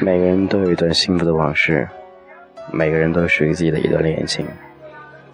[0.00, 1.88] 每个人都有一段幸福的往事，
[2.70, 4.46] 每个人都属于自己的一段恋情。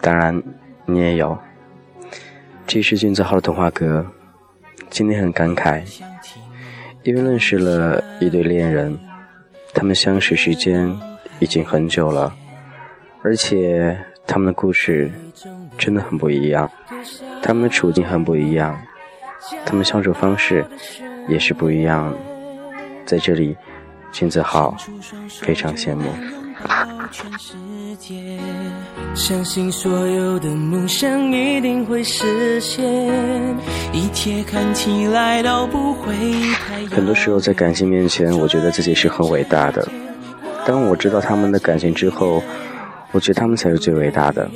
[0.01, 0.43] 当然，
[0.87, 1.37] 你也有。
[2.67, 4.07] 这是君子号的童话阁，
[4.89, 5.83] 今天很感慨，
[7.03, 8.99] 因为认识了一对恋人，
[9.75, 10.99] 他们相识时间
[11.41, 12.35] 已经很久了，
[13.23, 13.97] 而且
[14.27, 15.11] 他们的故事
[15.77, 16.71] 真的很不一样，
[17.43, 18.81] 他们的处境很不一样，
[19.67, 20.65] 他们相处方式
[21.29, 22.17] 也是不一样。
[23.05, 23.55] 在这里。
[24.15, 24.77] 君子好，
[25.29, 26.05] 非常羡慕。
[29.15, 32.85] 相信所有的梦想一定会实现，
[33.93, 36.15] 一切看起来都不会
[36.93, 39.87] 很多时候在感情面前，我觉得自己是很伟大的。
[40.65, 42.41] 当我知道他们的感情之后，
[43.11, 44.49] 我觉得他们才是最伟大的，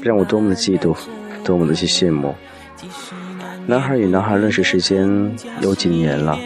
[0.00, 0.96] 让我多么的嫉妒，
[1.42, 2.32] 多么的去羡慕。
[3.66, 6.38] 男孩与男孩认识时间有几年了。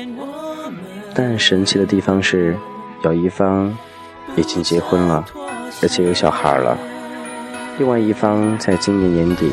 [1.14, 2.56] 但神奇的地方是，
[3.02, 3.76] 有一方
[4.36, 5.24] 已经结婚了，
[5.82, 6.76] 而且有小孩了；
[7.78, 9.50] 另外一方在今年年底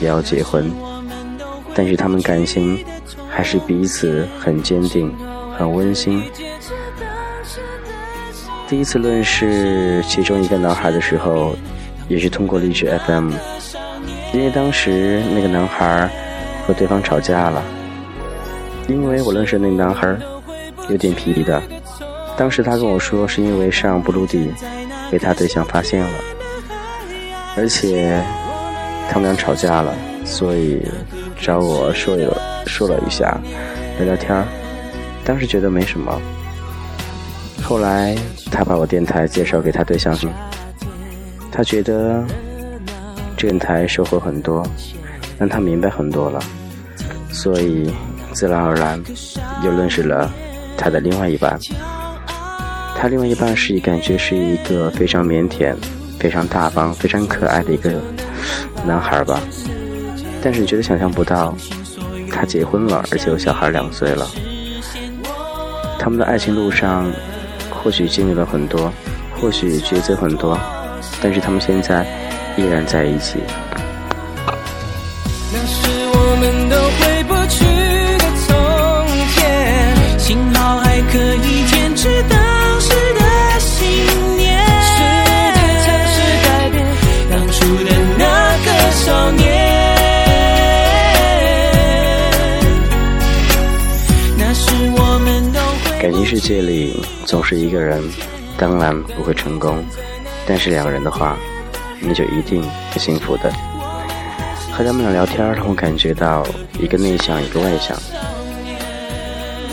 [0.00, 0.70] 也要结婚，
[1.74, 2.84] 但是他们感情
[3.30, 5.14] 还是彼此很坚定、
[5.56, 6.22] 很温馨。
[8.68, 11.54] 第一次认识其中一个男孩的时候，
[12.08, 13.30] 也是通过励志 FM，
[14.34, 16.10] 因为当时那个男孩
[16.66, 17.62] 和对方吵架了，
[18.88, 20.18] 因为我认识那个男孩。
[20.88, 21.62] 有点皮的，
[22.36, 24.52] 当时他跟我说是因为上不露地
[25.10, 26.10] 被他对象发现了，
[27.56, 28.22] 而且
[29.10, 29.94] 他们俩吵架了，
[30.24, 30.82] 所以
[31.40, 33.38] 找我说了说了一下
[33.98, 34.44] 聊聊天。
[35.24, 36.20] 当时觉得没什么，
[37.62, 38.16] 后来
[38.50, 40.28] 他把我电台介绍给他对象听，
[41.52, 42.24] 他觉得
[43.36, 44.66] 这电台收获很多，
[45.38, 46.40] 让他明白很多了，
[47.30, 47.94] 所以
[48.32, 49.00] 自然而然
[49.62, 50.30] 又认识了。
[50.76, 51.58] 他的另外一半，
[52.96, 55.74] 他另外一半是感觉是一个非常腼腆、
[56.18, 58.00] 非常大方、非常可爱的一个
[58.86, 59.40] 男孩吧。
[60.42, 61.54] 但是你觉得想象不到，
[62.30, 64.26] 他结婚了，而且有小孩两岁了。
[65.98, 67.08] 他们的爱情路上，
[67.70, 68.92] 或许经历了很多，
[69.36, 70.58] 或许抉择很多，
[71.22, 72.04] 但是他们现在
[72.56, 73.38] 依然在一起。
[75.52, 76.76] 那是我们都
[96.24, 98.02] 世界里总是一个人，
[98.56, 99.84] 当然不会成功，
[100.46, 101.36] 但是两个人的话，
[102.00, 102.62] 那就一定
[102.92, 103.52] 是幸福的。
[104.72, 106.46] 和他们俩聊天，让我感觉到
[106.78, 107.96] 一个内向，一个外向，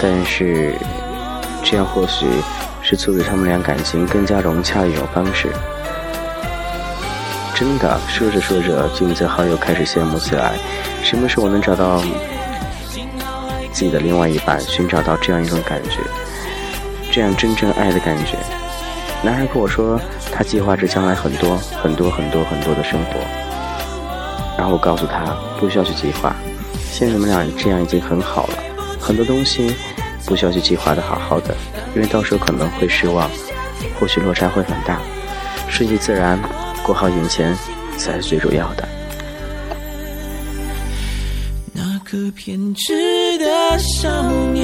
[0.01, 0.73] 但是。
[1.61, 2.25] 这样或许
[2.81, 5.49] 是促使他们俩感情更加融洽的一种方式。
[7.53, 10.53] 真的，说着说着，镜子好友开始羡慕起来。
[11.03, 12.01] 什么时候能找到
[13.73, 15.99] 自己的另外一半，寻找到这样一种感觉，
[17.11, 18.37] 这样真正爱的感觉？
[19.23, 19.99] 男孩跟我说，
[20.31, 23.19] 他计划着将来很多很多很多很多的生活。
[24.57, 25.25] 然后我告诉他，
[25.59, 26.35] 不需要去计划，
[26.91, 28.57] 现在你们俩这样已经很好了，
[28.99, 29.75] 很多东西。
[30.25, 31.55] 不需要去计划的好好的，
[31.95, 33.27] 因为到时候可能会失望，
[33.99, 34.99] 或许落差会很大，
[35.67, 36.39] 顺其自然，
[36.83, 37.57] 过好眼前
[37.97, 38.87] 才是最主要的。
[41.73, 42.93] 那个偏执
[43.39, 44.58] 的少年。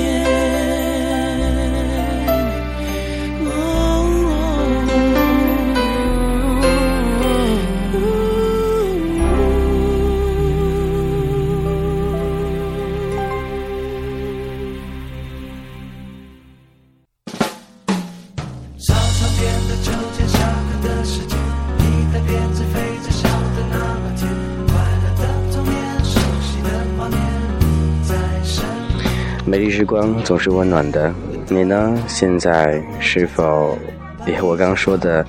[29.47, 31.13] 美丽时光总是温暖的，
[31.49, 31.95] 你呢？
[32.07, 33.77] 现在是否
[34.25, 35.23] 也和我刚说的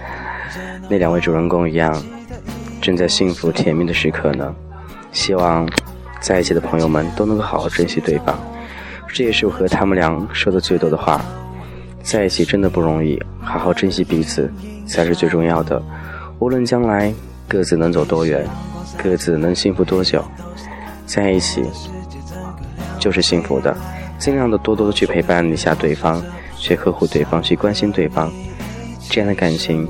[0.89, 1.95] 那两位主人公一样，
[2.81, 4.55] 正在幸福甜蜜的时刻呢？
[5.13, 5.69] 希望
[6.19, 8.35] 在一起的朋友们都能够好好珍惜对方，
[9.07, 11.21] 这也是我和他们俩说的最多的话。
[12.03, 14.51] 在一起真的不容易，好好珍惜彼此
[14.87, 15.83] 才是最重要的。
[16.39, 17.13] 无论将来
[17.47, 18.47] 各自能走多远，
[18.97, 20.25] 各自能幸福多久，
[21.05, 21.63] 在一起
[22.99, 23.77] 就是幸福的。
[24.19, 26.23] 尽量的多多的去陪伴一下对方，
[26.59, 28.33] 去呵护对方，去关心对方，
[29.11, 29.89] 这样的感情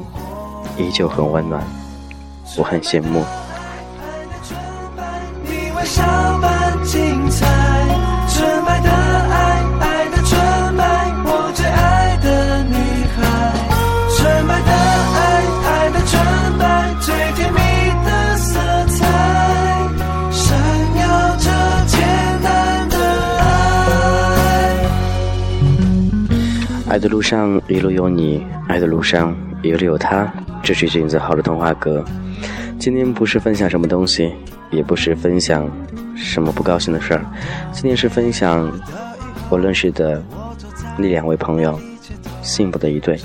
[0.77, 1.63] 依旧很温暖，
[2.59, 3.25] 我很羡慕。
[26.97, 30.33] 爱的路上一路有你，爱的路上一路有他。
[30.63, 32.03] 这是君子好的童话歌。
[32.79, 34.33] 今天不是分享什么东西，
[34.71, 35.71] 也不是分享
[36.17, 37.23] 什么不高兴的事儿。
[37.71, 38.73] 今天是分享
[39.51, 40.25] 我认识的
[40.97, 41.79] 那两位朋友
[42.41, 43.21] 幸福的一对。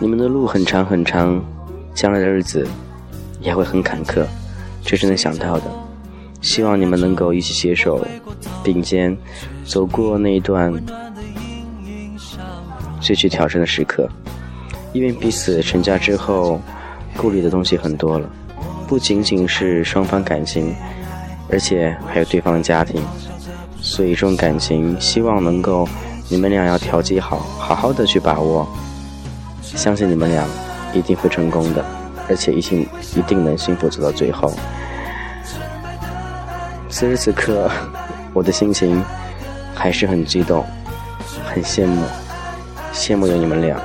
[0.00, 1.40] 你们的路很长很长，
[1.94, 2.66] 将来的日子
[3.38, 4.26] 也会很坎坷，
[4.82, 5.66] 这是能想到的。
[6.40, 8.04] 希望你们能够一起携手
[8.64, 9.16] 并肩，
[9.64, 10.74] 走过那一段
[13.04, 14.08] 最具挑战的时刻。
[14.94, 16.60] 因为彼此成家之后，
[17.16, 18.28] 顾虑的东西很多了，
[18.88, 20.74] 不仅仅是双方感情，
[21.50, 23.02] 而且还有对方的家庭。
[23.80, 25.86] 所以这种感情，希望能够
[26.28, 28.66] 你们俩要调节好，好好的去把握。
[29.62, 30.46] 相信你们俩
[30.94, 31.84] 一定会成功的，
[32.28, 34.52] 而且一定一定能幸福走到最后。
[36.88, 37.68] 此时此刻，
[38.32, 39.02] 我的心情
[39.74, 40.64] 还是很激动，
[41.44, 42.06] 很羡慕，
[42.94, 43.76] 羡慕有你们俩，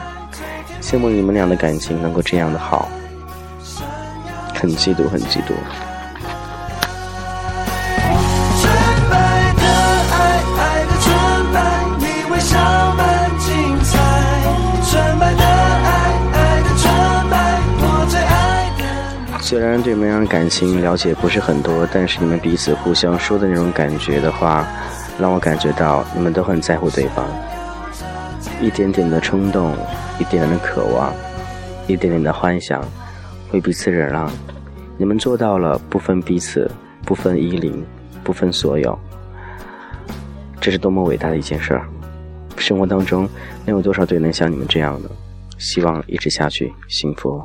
[0.81, 2.87] 羡慕你们俩的感情能够这样的好，
[4.53, 5.53] 很嫉妒，很嫉妒。
[19.41, 24.65] 虽然对你们俩感情了解不是很多，但是你们彼此互相说的那种感觉的话，
[25.17, 27.25] 让我感觉到你们都很在乎对方。
[28.61, 29.73] 一点点的冲动，
[30.19, 31.13] 一点点的渴望，
[31.87, 32.83] 一点点的幻想，
[33.51, 34.29] 为彼此忍让。
[34.97, 36.69] 你们做到了不分彼此，
[37.03, 37.85] 不分依领，
[38.23, 38.97] 不分所有。
[40.59, 41.87] 这是多么伟大的一件事儿！
[42.57, 43.27] 生活当中
[43.65, 45.09] 能有多少对能像你们这样的？
[45.57, 47.41] 希望一直下去，幸福。